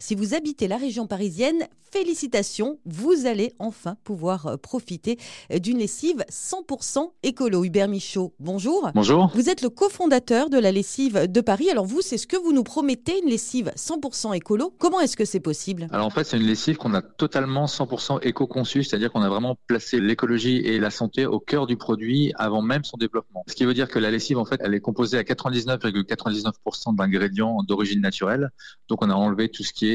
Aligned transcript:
Si 0.00 0.14
vous 0.14 0.32
habitez 0.32 0.68
la 0.68 0.76
région 0.76 1.08
parisienne, 1.08 1.66
félicitations, 1.90 2.78
vous 2.84 3.26
allez 3.26 3.54
enfin 3.58 3.96
pouvoir 4.04 4.46
euh, 4.46 4.56
profiter 4.56 5.18
euh, 5.52 5.58
d'une 5.58 5.78
lessive 5.78 6.24
100% 6.30 7.10
écolo. 7.24 7.64
Hubert 7.64 7.88
Michaud, 7.88 8.32
bonjour. 8.38 8.90
Bonjour. 8.94 9.32
Vous 9.34 9.50
êtes 9.50 9.60
le 9.60 9.70
cofondateur 9.70 10.50
de 10.50 10.58
la 10.58 10.70
lessive 10.70 11.26
de 11.26 11.40
Paris. 11.40 11.68
Alors 11.70 11.84
vous, 11.84 12.00
c'est 12.00 12.16
ce 12.16 12.28
que 12.28 12.36
vous 12.36 12.52
nous 12.52 12.62
promettez, 12.62 13.20
une 13.22 13.28
lessive 13.28 13.72
100% 13.74 14.36
écolo. 14.36 14.72
Comment 14.78 15.00
est-ce 15.00 15.16
que 15.16 15.24
c'est 15.24 15.40
possible? 15.40 15.88
Alors 15.90 16.06
en 16.06 16.10
fait, 16.10 16.22
c'est 16.22 16.36
une 16.36 16.46
lessive 16.46 16.76
qu'on 16.76 16.94
a 16.94 17.02
totalement 17.02 17.64
100% 17.64 18.20
éco-conçue, 18.22 18.84
c'est-à-dire 18.84 19.10
qu'on 19.10 19.22
a 19.22 19.28
vraiment 19.28 19.56
placé 19.66 20.00
l'écologie 20.00 20.58
et 20.58 20.78
la 20.78 20.90
santé 20.90 21.26
au 21.26 21.40
cœur 21.40 21.66
du 21.66 21.76
produit 21.76 22.32
avant 22.36 22.62
même 22.62 22.84
son 22.84 22.98
développement. 22.98 23.42
Ce 23.48 23.54
qui 23.56 23.64
veut 23.64 23.74
dire 23.74 23.88
que 23.88 23.98
la 23.98 24.12
lessive, 24.12 24.38
en 24.38 24.44
fait, 24.44 24.60
elle 24.62 24.74
est 24.74 24.80
composée 24.80 25.18
à 25.18 25.22
99,99% 25.22 26.94
d'ingrédients 26.94 27.64
d'origine 27.66 28.00
naturelle. 28.00 28.50
Donc 28.88 29.02
on 29.02 29.10
a 29.10 29.14
enlevé 29.14 29.48
tout 29.48 29.64
ce 29.64 29.72
qui 29.72 29.86
est 29.86 29.87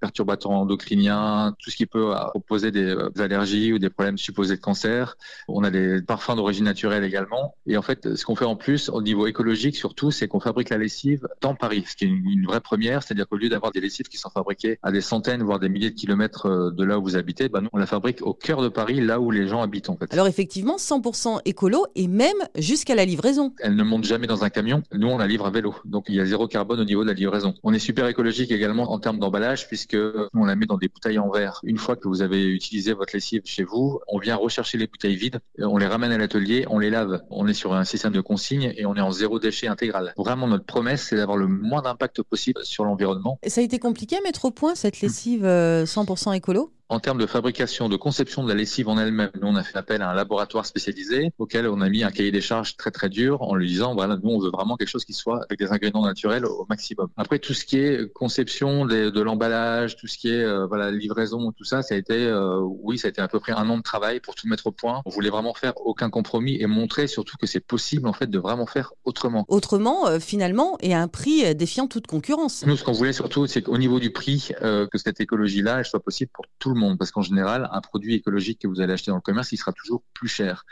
perturbateurs 0.00 0.52
endocriniens, 0.52 1.54
tout 1.58 1.70
ce 1.70 1.76
qui 1.76 1.86
peut 1.86 2.14
opposer 2.34 2.70
des, 2.70 2.84
euh, 2.84 3.10
allergies 3.18 3.72
ou 3.72 3.78
des 3.78 3.90
problèmes 3.90 4.18
supposés 4.18 4.56
de 4.56 4.60
cancer. 4.60 5.16
On 5.48 5.64
a 5.64 5.70
des 5.70 6.02
parfums 6.02 6.36
d'origine 6.36 6.64
naturelle 6.64 7.04
également. 7.04 7.54
Et 7.66 7.76
en 7.76 7.82
fait, 7.82 8.14
ce 8.16 8.24
qu'on 8.24 8.36
fait 8.36 8.44
en 8.44 8.56
plus 8.56 8.88
au 8.88 9.02
niveau 9.02 9.26
écologique 9.26 9.76
surtout, 9.76 10.10
c'est 10.10 10.28
qu'on 10.28 10.40
fabrique 10.40 10.70
la 10.70 10.78
lessive 10.78 11.26
dans 11.40 11.54
Paris, 11.54 11.84
ce 11.86 11.96
qui 11.96 12.04
est 12.04 12.08
une, 12.08 12.46
vraie 12.46 12.60
première. 12.60 13.02
C'est-à-dire 13.02 13.28
qu'au 13.28 13.36
lieu 13.36 13.48
d'avoir 13.48 13.72
des 13.72 13.80
lessives 13.80 14.06
qui 14.08 14.16
sont 14.16 14.30
fabriquées 14.30 14.78
à 14.82 14.92
des 14.92 15.00
centaines, 15.00 15.42
voire 15.42 15.58
des 15.58 15.68
milliers 15.68 15.90
de 15.90 15.94
kilomètres 15.94 16.46
euh, 16.46 16.70
de 16.70 16.84
là 16.84 16.98
où 16.98 17.02
vous 17.02 17.16
habitez, 17.16 17.48
bah 17.48 17.60
nous, 17.60 17.68
on 17.72 17.78
la 17.78 17.86
fabrique 17.86 18.22
au 18.22 18.34
cœur 18.34 18.62
de 18.62 18.68
Paris, 18.68 19.00
là 19.00 19.20
où 19.20 19.30
les 19.30 19.48
gens 19.48 19.62
habitent 19.62 19.90
en 19.90 19.96
fait. 19.96 20.12
Alors 20.12 20.26
effectivement, 20.26 20.76
100% 20.76 21.40
écolo 21.44 21.86
et 21.94 22.08
même 22.08 22.36
jusqu'à 22.56 22.94
la 22.94 23.04
livraison. 23.04 23.52
Elle 23.60 23.76
ne 23.76 23.84
monte 23.84 24.04
jamais 24.04 24.26
dans 24.26 24.44
un 24.44 24.50
camion. 24.50 24.82
Nous, 24.92 25.08
on 25.08 25.18
la 25.18 25.26
livre 25.26 25.46
à 25.46 25.50
vélo. 25.50 25.74
Donc 25.84 26.06
il 26.08 26.14
y 26.14 26.20
a 26.20 26.24
zéro 26.24 26.48
carbone 26.48 26.80
au 26.80 26.84
niveau 26.84 27.02
de 27.02 27.08
la 27.08 27.14
livraison. 27.14 27.54
On 27.62 27.72
est 27.72 27.78
super 27.78 28.06
écologique 28.06 28.50
également 28.50 28.92
en 28.92 28.98
termes 28.98 29.18
d'emballage 29.18 29.37
puisque 29.68 29.96
on 30.34 30.44
la 30.44 30.56
met 30.56 30.66
dans 30.66 30.76
des 30.76 30.88
bouteilles 30.88 31.18
en 31.18 31.30
verre. 31.30 31.60
Une 31.62 31.78
fois 31.78 31.96
que 31.96 32.08
vous 32.08 32.22
avez 32.22 32.44
utilisé 32.46 32.92
votre 32.92 33.14
lessive 33.14 33.42
chez 33.44 33.64
vous, 33.64 34.00
on 34.08 34.18
vient 34.18 34.36
rechercher 34.36 34.78
les 34.78 34.86
bouteilles 34.86 35.16
vides, 35.16 35.40
on 35.58 35.76
les 35.78 35.86
ramène 35.86 36.12
à 36.12 36.18
l'atelier, 36.18 36.66
on 36.68 36.78
les 36.78 36.90
lave. 36.90 37.22
On 37.30 37.46
est 37.46 37.54
sur 37.54 37.74
un 37.74 37.84
système 37.84 38.12
de 38.12 38.20
consigne 38.20 38.72
et 38.76 38.86
on 38.86 38.94
est 38.94 39.00
en 39.00 39.10
zéro 39.10 39.38
déchet 39.38 39.66
intégral. 39.66 40.14
Vraiment, 40.16 40.46
notre 40.46 40.64
promesse, 40.64 41.06
c'est 41.08 41.16
d'avoir 41.16 41.36
le 41.36 41.46
moins 41.46 41.82
d'impact 41.82 42.22
possible 42.22 42.60
sur 42.64 42.84
l'environnement. 42.84 43.38
Ça 43.46 43.60
a 43.60 43.64
été 43.64 43.78
compliqué 43.78 44.16
à 44.16 44.20
mettre 44.20 44.44
au 44.44 44.50
point 44.50 44.74
cette 44.74 45.00
lessive 45.00 45.44
100% 45.44 46.28
euh, 46.28 46.32
écolo? 46.32 46.72
En 46.88 47.00
termes 47.00 47.18
de 47.18 47.26
fabrication, 47.26 47.88
de 47.88 47.96
conception 47.96 48.42
de 48.42 48.48
la 48.48 48.54
lessive 48.54 48.88
en 48.88 48.98
elle-même, 48.98 49.30
nous 49.40 49.48
on 49.48 49.56
a 49.56 49.62
fait 49.62 49.76
appel 49.76 50.00
à 50.00 50.10
un 50.10 50.14
laboratoire 50.14 50.64
spécialisé 50.64 51.30
auquel 51.38 51.68
on 51.68 51.80
a 51.80 51.88
mis 51.88 52.02
un 52.02 52.10
cahier 52.10 52.30
des 52.30 52.40
charges 52.40 52.76
très 52.76 52.90
très 52.90 53.08
dur 53.08 53.42
en 53.42 53.54
lui 53.54 53.68
disant 53.68 53.94
voilà 53.94 54.16
nous 54.22 54.30
on 54.30 54.38
veut 54.38 54.50
vraiment 54.50 54.76
quelque 54.76 54.88
chose 54.88 55.04
qui 55.04 55.12
soit 55.12 55.44
avec 55.48 55.58
des 55.58 55.70
ingrédients 55.70 56.02
naturels 56.02 56.46
au 56.46 56.66
maximum. 56.68 57.08
Après 57.16 57.38
tout 57.38 57.52
ce 57.52 57.64
qui 57.64 57.78
est 57.78 58.10
conception 58.12 58.86
de, 58.86 59.20
l'emballage, 59.20 59.96
tout 59.96 60.06
ce 60.06 60.16
qui 60.16 60.28
est 60.28 60.44
euh, 60.44 60.66
voilà 60.66 60.90
livraison, 60.90 61.52
tout 61.52 61.64
ça, 61.64 61.82
ça 61.82 61.94
a 61.94 61.98
été 61.98 62.14
euh, 62.14 62.60
oui 62.60 62.98
ça 62.98 63.08
a 63.08 63.10
été 63.10 63.20
à 63.20 63.28
peu 63.28 63.40
près 63.40 63.52
un 63.52 63.68
an 63.68 63.76
de 63.76 63.82
travail 63.82 64.20
pour 64.20 64.34
tout 64.34 64.48
mettre 64.48 64.68
au 64.68 64.72
point. 64.72 65.02
On 65.04 65.10
voulait 65.10 65.30
vraiment 65.30 65.54
faire 65.54 65.74
aucun 65.84 66.08
compromis 66.08 66.56
et 66.60 66.66
montrer 66.66 67.06
surtout 67.06 67.36
que 67.36 67.46
c'est 67.46 67.60
possible 67.60 68.08
en 68.08 68.12
fait 68.12 68.28
de 68.28 68.38
vraiment 68.38 68.66
faire 68.66 68.92
autrement. 69.04 69.44
Autrement 69.48 70.06
euh, 70.06 70.20
finalement 70.20 70.78
et 70.80 70.94
à 70.94 71.02
un 71.02 71.08
prix 71.08 71.54
défiant 71.54 71.86
toute 71.86 72.06
concurrence. 72.06 72.64
Nous 72.66 72.76
ce 72.76 72.84
qu'on 72.84 72.92
voulait 72.92 73.12
surtout 73.12 73.46
c'est 73.46 73.62
qu'au 73.62 73.76
niveau 73.76 74.00
du 74.00 74.10
prix 74.10 74.52
que 74.60 74.98
cette 74.98 75.20
écologie 75.20 75.62
là 75.62 75.78
elle 75.80 75.84
soit 75.84 76.00
possible 76.00 76.30
pour 76.32 76.46
tout 76.58 76.70
le 76.70 76.77
parce 76.96 77.10
qu'en 77.10 77.22
général, 77.22 77.68
un 77.72 77.80
produit 77.80 78.14
écologique 78.14 78.60
que 78.60 78.68
vous 78.68 78.80
allez 78.80 78.92
acheter 78.92 79.10
dans 79.10 79.16
le 79.16 79.22
commerce, 79.22 79.52
il 79.52 79.56
sera 79.56 79.72
toujours 79.72 80.02
plus 80.14 80.28
cher. 80.28 80.64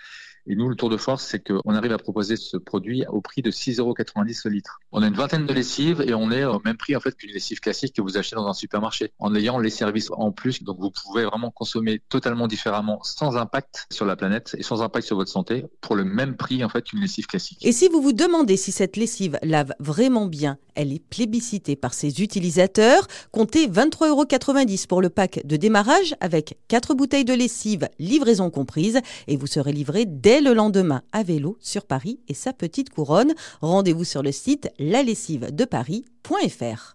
Et 0.49 0.55
nous, 0.55 0.69
le 0.69 0.77
tour 0.77 0.91
de 0.91 0.97
force, 0.97 1.25
c'est 1.25 1.41
qu'on 1.41 1.75
arrive 1.75 1.93
à 1.93 1.99
proposer 1.99 2.37
ce 2.37 2.57
produit 2.57 3.05
au 3.09 3.21
prix 3.21 3.43
de 3.43 3.51
6,90 3.51 3.81
euros 3.81 3.95
le 4.45 4.51
litre. 4.51 4.81
On 4.93 5.03
a 5.03 5.09
une 5.09 5.15
vingtaine 5.15 5.47
de 5.47 5.53
lessives 5.53 6.01
et 6.01 6.15
on 6.15 6.31
est 6.31 6.45
au 6.45 6.61
même 6.65 6.77
prix 6.77 6.95
en 6.95 7.01
fait 7.01 7.17
qu'une 7.17 7.31
lessive 7.31 7.61
classique 7.61 7.95
que 7.95 8.03
vous 8.03 8.17
achetez 8.17 8.37
dans 8.37 8.47
un 8.47 8.55
supermarché, 8.55 9.13
en 9.19 9.35
ayant 9.35 9.59
les 9.59 9.71
services 9.71 10.11
en 10.13 10.31
plus. 10.31 10.63
Donc 10.63 10.79
vous 10.79 10.91
pouvez 10.91 11.25
vraiment 11.25 11.51
consommer 11.51 12.01
totalement 12.09 12.47
différemment, 12.47 13.01
sans 13.03 13.37
impact 13.37 13.87
sur 13.91 14.07
la 14.07 14.17
planète 14.17 14.55
et 14.59 14.63
sans 14.63 14.83
impact 14.83 15.07
sur 15.07 15.17
votre 15.17 15.31
santé, 15.31 15.65
pour 15.81 15.97
le 15.97 16.05
même 16.05 16.37
prix 16.37 16.63
en 16.65 16.69
fait 16.69 16.83
qu'une 16.83 17.01
lessive 17.01 17.27
classique. 17.27 17.59
Et 17.63 17.73
si 17.73 17.89
vous 17.89 18.01
vous 18.01 18.13
demandez 18.13 18.57
si 18.57 18.73
cette 18.73 18.97
lessive 18.97 19.39
lave 19.43 19.73
vraiment 19.81 20.27
bien, 20.27 20.59
elle 20.77 20.93
est 20.93 21.03
plébiscitée 21.03 21.75
par 21.75 21.95
ses 21.95 22.23
utilisateurs. 22.23 23.07
Comptez 23.33 23.67
23,90 23.67 24.09
euros 24.09 24.27
pour 24.89 25.03
le 25.03 25.09
pack 25.09 25.41
de 25.45 25.57
démarrage 25.57 26.15
avec 26.21 26.59
4 26.69 26.95
bouteilles 26.95 27.25
de 27.25 27.33
lessive, 27.33 27.89
livraison 27.99 28.51
comprise, 28.51 29.01
et 29.27 29.37
vous 29.37 29.47
serez 29.47 29.73
livré 29.73 30.05
dès 30.37 30.43
le 30.43 30.53
lendemain 30.53 31.01
à 31.13 31.23
vélo 31.23 31.57
sur 31.61 31.87
Paris 31.87 32.21
et 32.29 32.35
sa 32.35 32.53
petite 32.53 32.91
couronne. 32.91 33.33
Rendez-vous 33.63 34.05
sur 34.05 34.23
le 34.23 34.33
site 34.33 34.69
lalessivedeparis.fr. 34.79 36.95